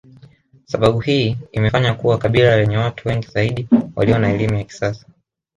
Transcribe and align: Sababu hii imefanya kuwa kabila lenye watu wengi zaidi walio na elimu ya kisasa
Sababu 0.65 0.99
hii 0.99 1.37
imefanya 1.51 1.93
kuwa 1.93 2.17
kabila 2.17 2.55
lenye 2.57 2.77
watu 2.77 3.07
wengi 3.09 3.27
zaidi 3.27 3.67
walio 3.95 4.17
na 4.19 4.33
elimu 4.33 4.53
ya 4.57 4.63
kisasa 4.63 5.05